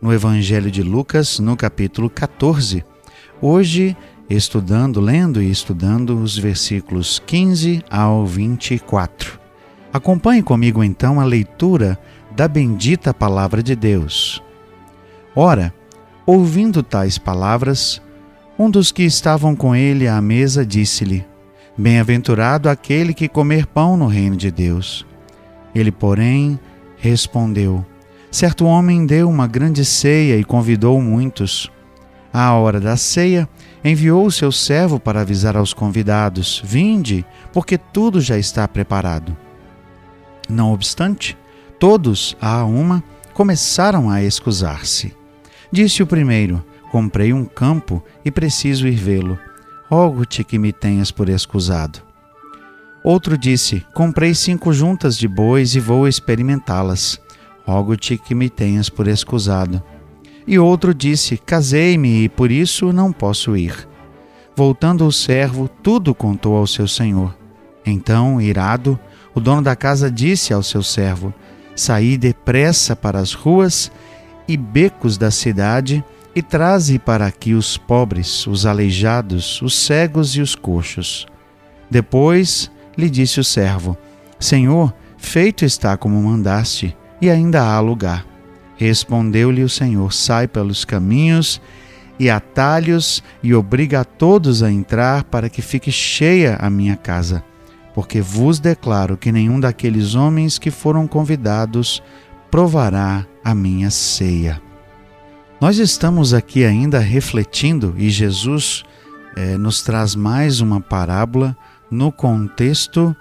no 0.00 0.12
Evangelho 0.12 0.70
de 0.70 0.82
Lucas, 0.82 1.38
no 1.38 1.56
capítulo 1.56 2.08
14. 2.08 2.84
Hoje, 3.40 3.96
estudando, 4.28 5.00
lendo 5.00 5.42
e 5.42 5.50
estudando 5.50 6.18
os 6.20 6.38
versículos 6.38 7.22
15 7.26 7.82
ao 7.90 8.24
24. 8.24 9.38
Acompanhe 9.92 10.42
comigo 10.42 10.82
então 10.82 11.20
a 11.20 11.24
leitura 11.24 11.98
da 12.34 12.48
bendita 12.48 13.12
palavra 13.12 13.62
de 13.62 13.74
Deus. 13.74 14.42
Ora, 15.34 15.74
ouvindo 16.24 16.82
tais 16.82 17.18
palavras, 17.18 18.00
um 18.58 18.70
dos 18.70 18.92
que 18.92 19.02
estavam 19.02 19.54
com 19.54 19.74
ele 19.74 20.06
à 20.06 20.20
mesa 20.20 20.64
disse-lhe: 20.64 21.26
Bem-aventurado 21.76 22.68
aquele 22.68 23.12
que 23.12 23.28
comer 23.28 23.66
pão 23.66 23.96
no 23.96 24.06
reino 24.06 24.36
de 24.36 24.50
Deus. 24.50 25.04
Ele, 25.74 25.90
porém, 25.90 26.58
respondeu: 26.98 27.84
Certo 28.30 28.64
homem 28.64 29.04
deu 29.04 29.28
uma 29.28 29.48
grande 29.48 29.84
ceia 29.84 30.36
e 30.36 30.44
convidou 30.44 31.02
muitos. 31.02 31.70
À 32.32 32.52
hora 32.54 32.78
da 32.78 32.96
ceia, 32.96 33.48
enviou 33.84 34.24
o 34.24 34.30
seu 34.30 34.52
servo 34.52 35.00
para 35.00 35.22
avisar 35.22 35.56
aos 35.56 35.74
convidados: 35.74 36.62
Vinde, 36.64 37.26
porque 37.52 37.76
tudo 37.76 38.20
já 38.20 38.38
está 38.38 38.68
preparado. 38.68 39.36
Não 40.48 40.72
obstante, 40.72 41.36
todos, 41.78 42.36
a 42.40 42.64
uma, 42.64 43.02
começaram 43.34 44.08
a 44.08 44.22
excusar-se. 44.22 45.12
Disse 45.72 46.00
o 46.00 46.06
primeiro: 46.06 46.64
Comprei 46.92 47.32
um 47.32 47.44
campo 47.44 48.00
e 48.24 48.30
preciso 48.30 48.86
ir 48.86 48.94
vê-lo. 48.94 49.36
Rogo-te 49.88 50.44
que 50.44 50.56
me 50.56 50.72
tenhas 50.72 51.10
por 51.10 51.28
excusado. 51.28 51.98
Outro 53.02 53.36
disse: 53.36 53.84
Comprei 53.92 54.36
cinco 54.36 54.72
juntas 54.72 55.18
de 55.18 55.26
bois 55.26 55.74
e 55.74 55.80
vou 55.80 56.06
experimentá-las 56.06 57.20
rogo-te 57.70 58.18
que 58.18 58.34
me 58.34 58.50
tenhas 58.50 58.88
por 58.88 59.06
excusado. 59.06 59.80
E 60.46 60.58
outro 60.58 60.92
disse: 60.92 61.36
Casei-me 61.36 62.24
e 62.24 62.28
por 62.28 62.50
isso 62.50 62.92
não 62.92 63.12
posso 63.12 63.56
ir. 63.56 63.88
Voltando 64.56 65.06
o 65.06 65.12
servo, 65.12 65.68
tudo 65.68 66.14
contou 66.14 66.56
ao 66.56 66.66
seu 66.66 66.88
senhor. 66.88 67.34
Então, 67.86 68.40
irado, 68.40 68.98
o 69.34 69.40
dono 69.40 69.62
da 69.62 69.76
casa 69.76 70.10
disse 70.10 70.52
ao 70.52 70.62
seu 70.62 70.82
servo: 70.82 71.32
Saí 71.76 72.18
depressa 72.18 72.96
para 72.96 73.20
as 73.20 73.32
ruas 73.32 73.92
e 74.48 74.56
becos 74.56 75.16
da 75.16 75.30
cidade 75.30 76.04
e 76.34 76.42
traze 76.42 76.98
para 76.98 77.26
aqui 77.26 77.54
os 77.54 77.76
pobres, 77.76 78.46
os 78.46 78.66
aleijados, 78.66 79.62
os 79.62 79.78
cegos 79.78 80.34
e 80.34 80.40
os 80.40 80.54
coxos. 80.56 81.26
Depois 81.88 82.70
lhe 82.98 83.08
disse 83.08 83.38
o 83.38 83.44
servo: 83.44 83.96
Senhor, 84.38 84.92
feito 85.16 85.64
está 85.64 85.96
como 85.96 86.20
mandaste 86.20 86.96
e 87.20 87.28
ainda 87.28 87.62
há 87.62 87.80
lugar. 87.80 88.26
Respondeu-lhe 88.76 89.62
o 89.62 89.68
Senhor: 89.68 90.12
Sai 90.12 90.48
pelos 90.48 90.84
caminhos 90.84 91.60
e 92.18 92.28
atalhos 92.28 93.22
e 93.42 93.54
obriga 93.54 94.00
a 94.00 94.04
todos 94.04 94.62
a 94.62 94.70
entrar 94.70 95.24
para 95.24 95.48
que 95.48 95.62
fique 95.62 95.90
cheia 95.90 96.56
a 96.56 96.68
minha 96.68 96.96
casa. 96.96 97.42
Porque 97.94 98.20
vos 98.20 98.58
declaro 98.58 99.16
que 99.16 99.32
nenhum 99.32 99.58
daqueles 99.58 100.14
homens 100.14 100.58
que 100.58 100.70
foram 100.70 101.06
convidados 101.06 102.02
provará 102.50 103.26
a 103.44 103.54
minha 103.54 103.90
ceia. 103.90 104.60
Nós 105.60 105.78
estamos 105.78 106.32
aqui 106.32 106.64
ainda 106.64 106.98
refletindo 106.98 107.94
e 107.98 108.08
Jesus 108.08 108.82
eh, 109.36 109.58
nos 109.58 109.82
traz 109.82 110.14
mais 110.14 110.60
uma 110.60 110.80
parábola 110.80 111.56
no 111.90 112.10
contexto 112.10 113.14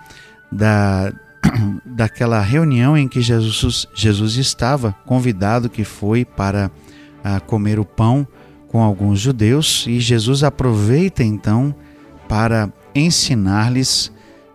da, 0.51 1.11
daquela 1.85 2.41
reunião 2.41 2.97
em 2.97 3.07
que 3.07 3.21
Jesus, 3.21 3.87
Jesus 3.93 4.35
estava, 4.35 4.95
convidado 5.05 5.69
que 5.69 5.83
foi 5.83 6.25
para 6.25 6.71
uh, 7.19 7.43
comer 7.45 7.79
o 7.79 7.85
pão 7.85 8.27
com 8.67 8.83
alguns 8.83 9.19
judeus, 9.19 9.85
e 9.87 9.99
Jesus 9.99 10.43
aproveita 10.43 11.23
então 11.23 11.73
para 12.27 12.71
ensinar-lhes 12.93 14.11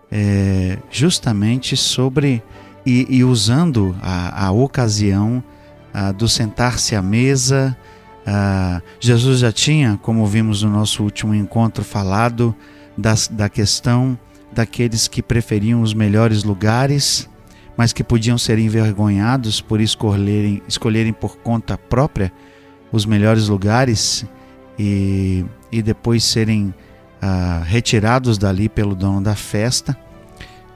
é, 0.09 0.77
justamente 0.89 1.75
sobre 1.75 2.41
e, 2.85 3.05
e 3.09 3.23
usando 3.23 3.95
a, 4.01 4.45
a 4.45 4.51
ocasião 4.51 5.43
uh, 5.93 6.13
do 6.13 6.29
sentar-se 6.29 6.95
à 6.95 7.01
mesa. 7.01 7.75
Uh, 8.21 8.81
Jesus 8.99 9.39
já 9.39 9.51
tinha, 9.51 9.99
como 10.01 10.25
vimos 10.25 10.63
no 10.63 10.69
nosso 10.69 11.03
último 11.03 11.35
encontro, 11.35 11.83
falado 11.83 12.55
das, 12.97 13.27
da 13.27 13.49
questão 13.49 14.17
daqueles 14.55 15.07
que 15.07 15.21
preferiam 15.21 15.81
os 15.81 15.93
melhores 15.93 16.43
lugares, 16.43 17.29
mas 17.75 17.91
que 17.91 18.03
podiam 18.03 18.37
ser 18.37 18.57
envergonhados 18.57 19.59
por 19.59 19.81
escolherem, 19.81 20.61
escolherem 20.67 21.11
por 21.11 21.37
conta 21.37 21.77
própria 21.77 22.31
os 22.91 23.05
melhores 23.05 23.49
lugares 23.49 24.25
e, 24.79 25.45
e 25.69 25.81
depois 25.81 26.23
serem 26.23 26.73
ah, 27.21 27.63
retirados 27.65 28.37
dali 28.37 28.69
pelo 28.69 28.95
dono 28.95 29.21
da 29.21 29.35
festa. 29.35 29.95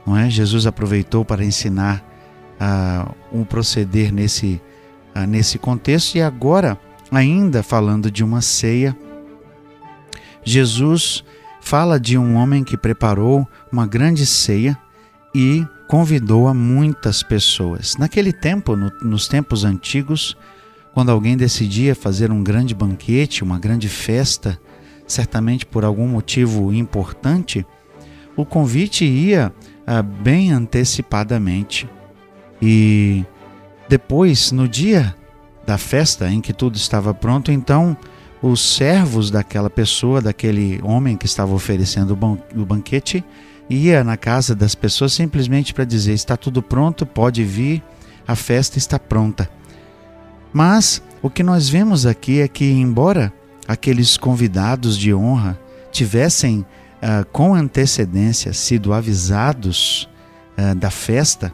Não 0.05 0.17
é? 0.17 0.29
Jesus 0.29 0.67
aproveitou 0.67 1.23
para 1.23 1.43
ensinar 1.43 2.03
ah, 2.59 3.09
um 3.31 3.45
proceder 3.45 4.11
nesse, 4.11 4.61
ah, 5.15 5.25
nesse 5.25 5.57
contexto 5.57 6.15
e 6.15 6.21
agora, 6.21 6.77
ainda 7.09 7.63
falando 7.63 8.11
de 8.11 8.25
uma 8.25 8.41
ceia, 8.41 8.95
Jesus 10.43 11.23
fala 11.61 11.99
de 11.99 12.17
um 12.17 12.35
homem 12.35 12.63
que 12.63 12.75
preparou 12.75 13.47
uma 13.71 13.85
grande 13.87 14.25
ceia 14.25 14.77
e 15.33 15.65
convidou 15.87 16.47
a 16.47 16.53
muitas 16.53 17.23
pessoas. 17.23 17.95
Naquele 17.97 18.31
tempo, 18.31 18.75
no, 18.75 18.91
nos 19.01 19.27
tempos 19.27 19.63
antigos, 19.63 20.35
quando 20.93 21.11
alguém 21.11 21.37
decidia 21.37 21.95
fazer 21.95 22.31
um 22.31 22.43
grande 22.43 22.73
banquete, 22.73 23.43
uma 23.43 23.59
grande 23.59 23.87
festa, 23.87 24.59
certamente 25.07 25.65
por 25.65 25.83
algum 25.85 26.07
motivo 26.07 26.73
importante, 26.73 27.65
o 28.35 28.45
convite 28.45 29.05
ia 29.05 29.53
ah, 29.85 30.01
bem 30.01 30.51
antecipadamente. 30.51 31.89
E 32.61 33.25
depois, 33.87 34.51
no 34.51 34.67
dia 34.67 35.15
da 35.65 35.77
festa 35.77 36.29
em 36.29 36.41
que 36.41 36.53
tudo 36.53 36.75
estava 36.75 37.13
pronto, 37.13 37.51
então 37.51 37.97
os 38.41 38.75
servos 38.75 39.29
daquela 39.29 39.69
pessoa, 39.69 40.21
daquele 40.21 40.79
homem 40.83 41.17
que 41.17 41.25
estava 41.25 41.53
oferecendo 41.53 42.17
o 42.55 42.65
banquete, 42.65 43.23
ia 43.69 44.03
na 44.03 44.17
casa 44.17 44.55
das 44.55 44.73
pessoas 44.73 45.13
simplesmente 45.13 45.73
para 45.73 45.85
dizer: 45.85 46.13
está 46.13 46.35
tudo 46.35 46.61
pronto, 46.61 47.05
pode 47.05 47.43
vir, 47.43 47.83
a 48.27 48.35
festa 48.35 48.77
está 48.77 48.97
pronta. 48.97 49.49
Mas 50.51 51.01
o 51.21 51.29
que 51.29 51.43
nós 51.43 51.69
vemos 51.69 52.05
aqui 52.05 52.41
é 52.41 52.47
que, 52.47 52.65
embora 52.65 53.31
aqueles 53.67 54.17
convidados 54.17 54.97
de 54.97 55.13
honra 55.13 55.59
tivessem 55.91 56.59
uh, 57.01 57.25
com 57.31 57.53
antecedência 57.53 58.53
sido 58.53 58.93
avisados 58.93 60.09
uh, 60.57 60.73
da 60.75 60.89
festa, 60.89 61.53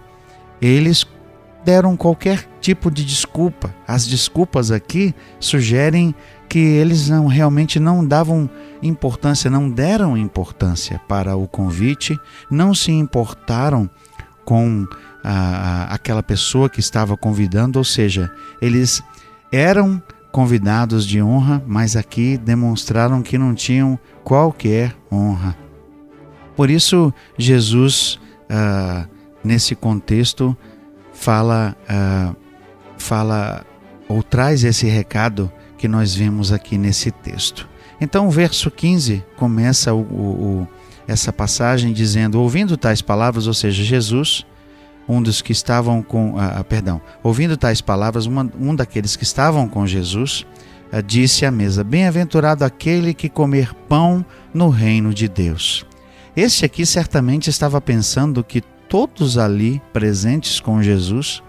eles 0.61 1.05
deram 1.65 1.97
qualquer 1.97 2.47
tipo 2.61 2.91
de 2.91 3.03
desculpa. 3.03 3.73
As 3.87 4.07
desculpas 4.07 4.71
aqui 4.71 5.13
sugerem 5.39 6.13
que 6.47 6.59
eles 6.59 7.09
não 7.09 7.27
realmente 7.27 7.79
não 7.79 8.05
davam 8.05 8.49
importância, 8.81 9.49
não 9.49 9.69
deram 9.69 10.17
importância 10.17 10.99
para 11.07 11.35
o 11.35 11.47
convite, 11.47 12.19
não 12.49 12.73
se 12.73 12.91
importaram 12.91 13.89
com 14.43 14.87
a, 15.23 15.93
aquela 15.93 16.21
pessoa 16.21 16.69
que 16.69 16.79
estava 16.79 17.17
convidando, 17.17 17.79
ou 17.79 17.85
seja, 17.85 18.31
eles 18.61 19.01
eram 19.51 20.01
convidados 20.31 21.05
de 21.05 21.21
honra, 21.21 21.63
mas 21.65 21.95
aqui 21.95 22.37
demonstraram 22.37 23.21
que 23.21 23.37
não 23.37 23.55
tinham 23.55 23.97
qualquer 24.23 24.95
honra. 25.11 25.57
Por 26.55 26.69
isso, 26.69 27.13
Jesus, 27.37 28.19
ah, 28.49 29.07
nesse 29.43 29.75
contexto, 29.75 30.55
fala, 31.13 31.75
ah, 31.87 32.35
fala 32.97 33.65
ou 34.07 34.21
traz 34.21 34.63
esse 34.63 34.87
recado 34.87 35.51
que 35.77 35.87
nós 35.87 36.16
vemos 36.16 36.51
aqui 36.51 36.77
nesse 36.77 37.11
texto. 37.11 37.67
Então, 37.99 38.27
o 38.27 38.31
verso 38.31 38.69
15 38.69 39.23
começa 39.37 39.93
o, 39.93 40.01
o, 40.01 40.67
essa 41.07 41.31
passagem 41.31 41.93
dizendo: 41.93 42.41
Ouvindo 42.41 42.77
tais 42.77 43.01
palavras, 43.01 43.47
ou 43.47 43.53
seja, 43.53 43.83
Jesus, 43.83 44.45
um 45.07 45.22
dos 45.22 45.41
que 45.41 45.51
estavam 45.51 46.01
com. 46.01 46.35
Ah, 46.37 46.57
ah, 46.59 46.63
perdão, 46.63 47.01
ouvindo 47.23 47.55
tais 47.55 47.81
palavras, 47.81 48.25
uma, 48.25 48.49
um 48.59 48.75
daqueles 48.75 49.16
que 49.16 49.23
estavam 49.23 49.67
com 49.67 49.85
Jesus 49.85 50.45
eh, 50.91 51.01
disse 51.01 51.45
à 51.45 51.51
mesa: 51.51 51.83
Bem-aventurado 51.83 52.66
aquele 52.66 53.13
que 53.13 53.29
comer 53.29 53.73
pão 53.87 54.25
no 54.53 54.69
reino 54.69 55.13
de 55.13 55.28
Deus. 55.28 55.85
Este 56.35 56.66
aqui 56.66 56.85
certamente 56.85 57.49
estava 57.49 57.79
pensando 57.79 58.43
que 58.43 58.61
todos 58.89 59.37
ali 59.37 59.81
presentes 59.93 60.59
com 60.59 60.81
Jesus, 60.83 61.41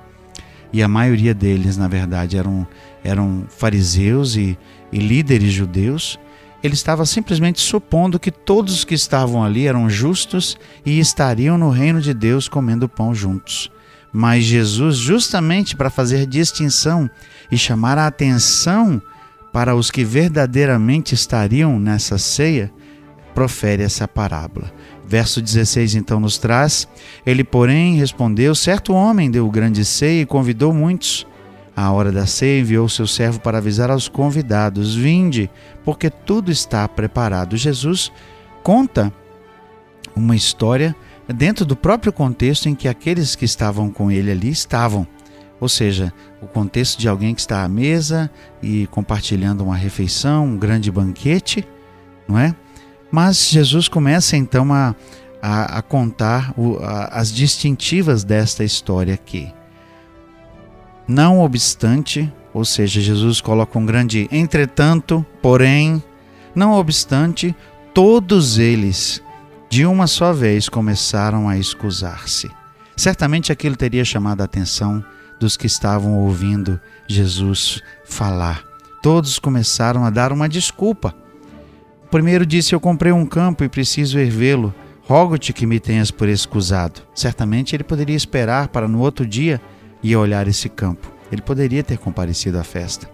e 0.73 0.83
a 0.83 0.89
maioria 0.89 1.35
deles, 1.35 1.77
na 1.77 1.89
verdade, 1.89 2.37
eram, 2.37 2.67
eram 3.03 3.45
fariseus 3.49 4.37
e, 4.37 4.59
e 4.93 4.99
líderes 4.99 5.53
judeus, 5.53 6.19
ele 6.63 6.75
estava 6.75 7.07
simplesmente 7.07 7.61
supondo 7.61 8.19
que 8.19 8.31
todos 8.31 8.75
os 8.75 8.85
que 8.85 8.95
estavam 8.95 9.45
ali 9.45 9.67
eram 9.67 9.89
justos 9.89 10.57
e 10.85 10.99
estariam 10.99 11.57
no 11.57 11.71
reino 11.71 12.01
de 12.01 12.13
Deus 12.13 12.49
comendo 12.49 12.89
pão 12.89 13.15
juntos. 13.15 13.71
Mas 14.13 14.45
Jesus, 14.45 14.97
justamente 14.97 15.77
para 15.77 15.91
fazer 15.91 16.27
distinção 16.27 17.09
e 17.51 17.59
chamar 17.59 17.99
a 17.99 18.07
atenção 18.07 19.01
para 19.53 19.75
os 19.75 19.91
que 19.91 20.05
verdadeiramente 20.05 21.15
estariam 21.15 21.79
nessa 21.79 22.19
ceia, 22.19 22.73
profere 23.35 23.83
essa 23.83 24.09
parábola. 24.09 24.73
Verso 25.07 25.41
16 25.41 25.95
então 25.95 26.19
nos 26.19 26.37
traz: 26.37 26.89
Ele, 27.25 27.45
porém, 27.45 27.97
respondeu: 27.97 28.55
Certo 28.55 28.93
homem 28.93 29.31
deu 29.31 29.49
grande 29.51 29.85
ceia 29.85 30.23
e 30.23 30.27
convidou 30.27 30.73
muitos. 30.73 31.27
À 31.77 31.93
hora 31.93 32.11
da 32.11 32.27
ceia, 32.27 32.61
enviou 32.61 32.89
seu 32.89 33.07
servo 33.07 33.39
para 33.39 33.59
avisar 33.59 33.91
aos 33.91 34.09
convidados: 34.09 34.97
Vinde, 34.97 35.49
porque 35.85 36.11
tudo 36.11 36.51
está 36.51 36.89
preparado. 36.89 37.57
Jesus 37.57 38.11
conta 38.63 39.13
uma 40.15 40.35
história 40.35 40.97
dentro 41.29 41.65
do 41.65 41.77
próprio 41.77 42.13
contexto 42.13 42.69
em 42.69 42.75
que 42.75 42.89
aqueles 42.89 43.37
que 43.37 43.45
estavam 43.45 43.91
com 43.91 44.11
ele 44.11 44.31
ali 44.31 44.51
estavam. 44.51 45.07
Ou 45.61 45.69
seja, 45.69 46.13
o 46.43 46.47
contexto 46.47 46.99
de 46.99 47.09
alguém 47.09 47.35
que 47.35 47.41
está 47.41 47.63
à 47.63 47.69
mesa 47.69 48.31
e 48.63 48.87
compartilhando 48.89 49.63
uma 49.63 49.77
refeição, 49.77 50.47
um 50.47 50.59
grande 50.59 50.91
banquete, 50.91 51.67
não 52.29 52.39
é? 52.39 52.55
Mas 53.17 53.49
Jesus 53.49 53.89
começa 53.89 54.37
então 54.37 54.75
a, 54.75 54.95
a, 55.41 55.79
a 55.79 55.81
contar 55.81 56.53
o, 56.55 56.77
a, 56.83 57.07
as 57.07 57.33
distintivas 57.33 58.23
desta 58.25 58.63
história 58.63 59.15
aqui. 59.15 59.51
Não 61.09 61.41
obstante, 61.41 62.31
ou 62.53 62.63
seja, 62.63 63.01
Jesus 63.01 63.41
coloca 63.41 63.79
um 63.79 63.87
grande 63.87 64.29
entretanto, 64.31 65.25
porém, 65.41 66.05
não 66.55 66.73
obstante, 66.73 67.57
todos 67.95 68.59
eles, 68.59 69.23
de 69.71 69.87
uma 69.87 70.07
só 70.07 70.31
vez, 70.35 70.69
começaram 70.69 71.49
a 71.49 71.57
excusar-se. 71.57 72.51
Certamente 72.95 73.51
aquilo 73.51 73.77
teria 73.77 74.05
chamado 74.05 74.43
a 74.43 74.45
atenção 74.45 75.03
dos 75.41 75.57
que 75.57 75.67
estavam 75.67 76.19
ouvindo 76.19 76.79
Jesus 77.09 77.81
falar. 78.05 78.63
Todos 79.03 79.39
começaram 79.39 80.05
a 80.05 80.11
dar 80.11 80.33
uma 80.35 80.51
desculpa. 80.51 81.15
Primeiro 82.17 82.47
disse: 82.47 82.75
Eu 82.75 82.81
comprei 82.81 83.13
um 83.13 83.27
campo 83.27 83.63
e 83.63 83.69
preciso 83.69 84.19
ervê-lo. 84.19 84.75
Rogo-te 85.03 85.53
que 85.53 85.67
me 85.67 85.79
tenhas 85.79 86.11
por 86.11 86.31
excusado. 86.31 87.03
Certamente 87.15 87.77
ele 87.77 87.85
poderia 87.85 88.17
esperar 88.17 88.69
para 88.69 88.89
no 88.89 89.01
outro 89.01 89.27
dia 89.27 89.61
ir 90.03 90.17
olhar 90.17 90.49
esse 90.49 90.67
campo. 90.71 91.13
Ele 91.31 91.43
poderia 91.43 91.83
ter 91.83 91.99
comparecido 91.99 92.59
à 92.59 92.65
festa. 92.65 93.07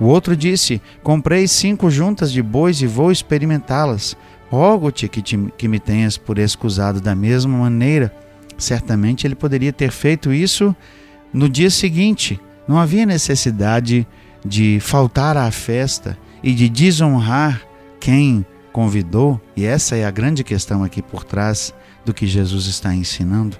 O 0.00 0.06
outro 0.06 0.34
disse: 0.34 0.80
Comprei 1.02 1.46
cinco 1.46 1.90
juntas 1.90 2.32
de 2.32 2.42
bois 2.42 2.80
e 2.80 2.86
vou 2.86 3.12
experimentá-las. 3.12 4.16
Rogo-te 4.50 5.08
que, 5.08 5.20
que 5.20 5.68
me 5.68 5.78
tenhas 5.78 6.16
por 6.16 6.38
excusado 6.38 7.02
da 7.02 7.14
mesma 7.14 7.54
maneira. 7.54 8.10
Certamente 8.56 9.26
ele 9.26 9.34
poderia 9.34 9.74
ter 9.74 9.90
feito 9.90 10.32
isso 10.32 10.74
no 11.34 11.50
dia 11.50 11.68
seguinte. 11.68 12.40
Não 12.66 12.78
havia 12.78 13.04
necessidade 13.04 14.06
de 14.42 14.80
faltar 14.80 15.36
à 15.36 15.50
festa 15.50 16.16
e 16.42 16.54
de 16.54 16.70
desonrar 16.70 17.67
quem 18.00 18.44
convidou, 18.72 19.40
e 19.56 19.64
essa 19.64 19.96
é 19.96 20.04
a 20.04 20.10
grande 20.10 20.44
questão 20.44 20.84
aqui 20.84 21.02
por 21.02 21.24
trás 21.24 21.74
do 22.04 22.14
que 22.14 22.26
Jesus 22.26 22.66
está 22.66 22.94
ensinando. 22.94 23.56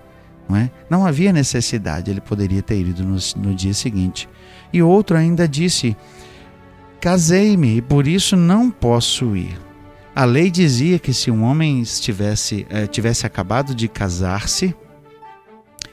Não, 0.49 0.56
é? 0.56 0.70
não 0.88 1.06
havia 1.06 1.32
necessidade, 1.32 2.11
ele 2.11 2.20
poderia 2.20 2.62
ter 2.62 2.81
ido 2.81 3.05
no, 3.05 3.19
no 3.37 3.55
dia 3.55 3.75
seguinte. 3.75 4.29
E 4.73 4.82
outro 4.82 5.17
ainda 5.17 5.46
disse: 5.46 5.96
Casei-me 7.00 7.76
e 7.76 7.82
por 7.82 8.06
isso 8.06 8.37
não 8.37 8.70
posso 8.70 9.37
ir. 9.37 9.58
A 10.14 10.25
lei 10.25 10.50
dizia 10.50 10.99
que 10.99 11.12
se 11.12 11.31
um 11.31 11.44
homem 11.44 11.81
estivesse, 11.81 12.67
eh, 12.70 12.87
tivesse 12.87 13.25
acabado 13.25 13.75
de 13.75 13.87
casar-se 13.87 14.75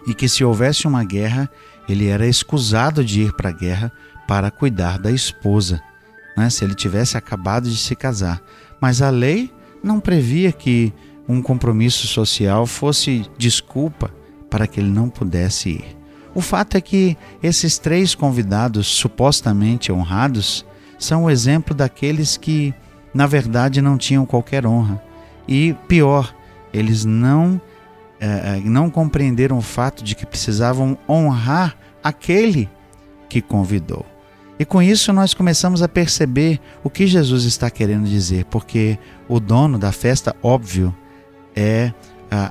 e 0.07 0.13
que 0.15 0.27
se 0.27 0.43
houvesse 0.43 0.87
uma 0.87 1.03
guerra, 1.03 1.49
ele 1.87 2.07
era 2.07 2.25
escusado 2.25 3.03
de 3.03 3.21
ir 3.21 3.33
para 3.33 3.49
a 3.49 3.53
guerra 3.53 3.91
para 4.27 4.49
cuidar 4.49 4.97
da 4.97 5.11
esposa, 5.11 5.79
né? 6.35 6.49
se 6.49 6.63
ele 6.63 6.75
tivesse 6.75 7.17
acabado 7.17 7.69
de 7.69 7.77
se 7.77 7.95
casar. 7.95 8.41
Mas 8.79 9.01
a 9.01 9.09
lei 9.09 9.51
não 9.83 9.99
previa 9.99 10.51
que 10.51 10.93
um 11.27 11.41
compromisso 11.41 12.07
social 12.07 12.65
fosse 12.65 13.25
desculpa 13.37 14.11
para 14.49 14.67
que 14.67 14.79
ele 14.79 14.89
não 14.89 15.09
pudesse 15.09 15.69
ir. 15.69 15.97
O 16.33 16.41
fato 16.41 16.75
é 16.75 16.81
que 16.81 17.17
esses 17.41 17.77
três 17.77 18.13
convidados 18.13 18.87
supostamente 18.87 19.91
honrados 19.91 20.65
são 20.99 21.25
o 21.25 21.29
exemplo 21.29 21.73
daqueles 21.73 22.35
que, 22.37 22.73
na 23.13 23.25
verdade, 23.25 23.81
não 23.81 23.97
tinham 23.97 24.25
qualquer 24.25 24.65
honra. 24.65 25.01
E 25.47 25.73
pior, 25.87 26.35
eles 26.73 27.05
não, 27.05 27.59
é, 28.19 28.59
não 28.65 28.89
compreenderam 28.89 29.57
o 29.57 29.61
fato 29.61 30.03
de 30.03 30.15
que 30.15 30.25
precisavam 30.25 30.97
honrar 31.07 31.77
aquele 32.03 32.69
que 33.29 33.41
convidou. 33.41 34.05
E 34.57 34.65
com 34.65 34.81
isso 34.81 35.11
nós 35.11 35.33
começamos 35.33 35.81
a 35.81 35.87
perceber 35.87 36.59
o 36.83 36.89
que 36.89 37.05
Jesus 37.05 37.43
está 37.43 37.69
querendo 37.69 38.07
dizer, 38.07 38.45
porque 38.45 38.97
o 39.27 39.39
dono 39.39 39.77
da 39.77 39.91
festa, 39.91 40.35
óbvio, 40.41 40.95
é 41.55 41.91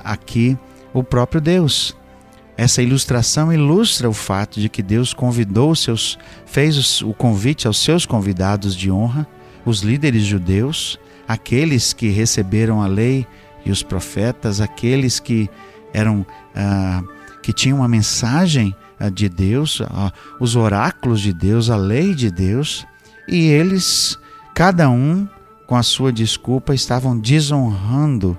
aqui 0.03 0.57
o 0.93 1.03
próprio 1.03 1.41
Deus. 1.41 1.95
Essa 2.57 2.81
ilustração 2.81 3.51
ilustra 3.51 4.09
o 4.09 4.13
fato 4.13 4.61
de 4.61 4.69
que 4.69 4.81
Deus 4.81 5.13
convidou 5.13 5.75
seus, 5.75 6.17
fez 6.45 7.01
o 7.01 7.13
convite 7.13 7.67
aos 7.67 7.77
seus 7.77 8.05
convidados 8.05 8.75
de 8.75 8.89
honra, 8.89 9.27
os 9.65 9.81
líderes 9.81 10.23
judeus, 10.23 10.97
aqueles 11.27 11.91
que 11.91 12.09
receberam 12.09 12.81
a 12.81 12.87
lei 12.87 13.27
e 13.65 13.71
os 13.71 13.83
profetas, 13.83 14.61
aqueles 14.61 15.19
que 15.19 15.49
eram 15.93 16.25
ah, 16.55 17.03
que 17.41 17.51
tinham 17.51 17.79
uma 17.79 17.87
mensagem 17.87 18.73
ah, 18.73 18.84
de 19.13 19.29
Deus, 19.29 19.81
os 20.39 20.55
oráculos 20.55 21.21
de 21.21 21.33
Deus, 21.33 21.69
a 21.69 21.75
lei 21.75 22.13
de 22.13 22.31
Deus, 22.31 22.85
e 23.27 23.47
eles, 23.47 24.17
cada 24.53 24.89
um 24.89 25.27
com 25.67 25.75
a 25.75 25.83
sua 25.83 26.11
desculpa, 26.11 26.73
estavam 26.73 27.17
desonrando 27.17 28.37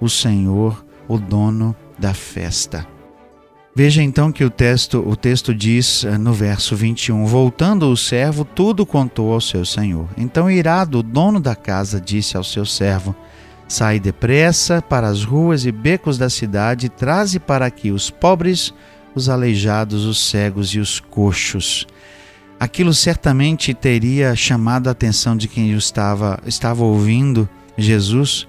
o 0.00 0.08
Senhor, 0.08 0.84
o 1.08 1.18
dono 1.18 1.74
da 1.98 2.14
festa. 2.14 2.86
Veja 3.78 4.02
então 4.02 4.32
que 4.32 4.42
o 4.42 4.50
texto, 4.50 5.04
o 5.06 5.14
texto 5.14 5.54
diz 5.54 6.02
eh, 6.02 6.18
no 6.18 6.32
verso 6.32 6.74
21: 6.74 7.24
Voltando 7.26 7.88
o 7.88 7.96
servo, 7.96 8.44
tudo 8.44 8.84
contou 8.84 9.32
ao 9.32 9.40
seu 9.40 9.64
senhor. 9.64 10.08
Então, 10.16 10.50
irado, 10.50 10.98
o 10.98 11.02
dono 11.02 11.38
da 11.38 11.54
casa 11.54 12.00
disse 12.00 12.36
ao 12.36 12.42
seu 12.42 12.66
servo: 12.66 13.14
Sai 13.68 14.00
depressa 14.00 14.82
para 14.82 15.06
as 15.06 15.22
ruas 15.22 15.64
e 15.64 15.70
becos 15.70 16.18
da 16.18 16.28
cidade 16.28 16.88
traze 16.88 17.38
para 17.38 17.66
aqui 17.66 17.92
os 17.92 18.10
pobres, 18.10 18.74
os 19.14 19.28
aleijados, 19.28 20.04
os 20.04 20.28
cegos 20.28 20.68
e 20.70 20.78
os 20.78 21.00
coxos. 21.00 21.86
Aquilo 22.60 22.92
certamente 22.92 23.72
teria 23.72 24.34
chamado 24.34 24.88
a 24.88 24.90
atenção 24.90 25.36
de 25.36 25.46
quem 25.46 25.70
estava, 25.72 26.40
estava 26.46 26.82
ouvindo 26.82 27.48
Jesus, 27.76 28.48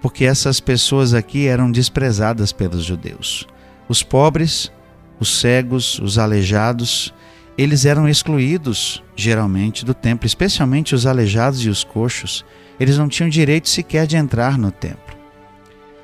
porque 0.00 0.24
essas 0.24 0.60
pessoas 0.60 1.12
aqui 1.12 1.46
eram 1.46 1.70
desprezadas 1.70 2.52
pelos 2.52 2.84
judeus. 2.84 3.46
Os 3.88 4.02
pobres, 4.02 4.72
os 5.18 5.40
cegos, 5.40 5.98
os 5.98 6.16
aleijados, 6.16 7.12
eles 7.58 7.84
eram 7.84 8.08
excluídos 8.08 9.02
geralmente 9.14 9.84
do 9.84 9.92
templo, 9.92 10.26
especialmente 10.26 10.94
os 10.94 11.04
aleijados 11.04 11.62
e 11.62 11.68
os 11.68 11.84
coxos. 11.84 12.42
Eles 12.78 12.96
não 12.96 13.08
tinham 13.08 13.28
direito 13.28 13.68
sequer 13.68 14.06
de 14.06 14.16
entrar 14.16 14.56
no 14.56 14.70
templo. 14.70 15.19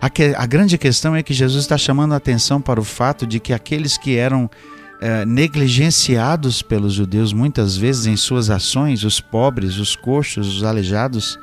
A, 0.00 0.10
que, 0.10 0.34
a 0.36 0.46
grande 0.46 0.76
questão 0.76 1.16
é 1.16 1.22
que 1.22 1.34
Jesus 1.34 1.64
está 1.64 1.78
chamando 1.78 2.12
a 2.12 2.16
atenção 2.16 2.60
para 2.60 2.80
o 2.80 2.84
fato 2.84 3.26
de 3.26 3.40
que 3.40 3.52
aqueles 3.52 3.96
que 3.96 4.16
eram 4.16 4.50
é, 5.00 5.24
negligenciados 5.24 6.62
pelos 6.62 6.94
judeus 6.94 7.32
muitas 7.32 7.76
vezes 7.76 8.06
em 8.06 8.16
suas 8.16 8.50
ações, 8.50 9.04
os 9.04 9.20
pobres, 9.20 9.78
os 9.78 9.96
coxos, 9.96 10.56
os 10.56 10.64
aleijados, 10.64 11.38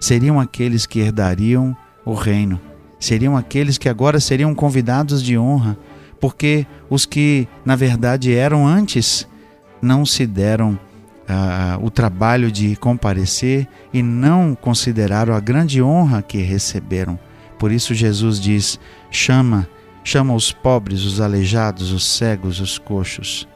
seriam 0.00 0.38
aqueles 0.38 0.86
que 0.86 1.00
herdariam 1.00 1.76
o 2.04 2.14
reino 2.14 2.60
seriam 3.04 3.36
aqueles 3.36 3.76
que 3.76 3.88
agora 3.88 4.18
seriam 4.18 4.54
convidados 4.54 5.22
de 5.22 5.36
honra, 5.36 5.76
porque 6.18 6.66
os 6.88 7.04
que, 7.04 7.46
na 7.64 7.76
verdade, 7.76 8.34
eram 8.34 8.66
antes, 8.66 9.28
não 9.80 10.06
se 10.06 10.26
deram 10.26 10.78
o 11.80 11.90
trabalho 11.90 12.50
de 12.50 12.76
comparecer 12.76 13.66
e 13.92 14.02
não 14.02 14.54
consideraram 14.54 15.34
a 15.34 15.40
grande 15.40 15.82
honra 15.82 16.22
que 16.22 16.38
receberam. 16.38 17.18
Por 17.58 17.72
isso, 17.72 17.94
Jesus 17.94 18.40
diz: 18.40 18.78
chama, 19.10 19.68
chama 20.02 20.34
os 20.34 20.52
pobres, 20.52 21.04
os 21.04 21.20
aleijados, 21.20 21.92
os 21.92 22.04
cegos, 22.04 22.60
os 22.60 22.78
coxos. 22.78 23.48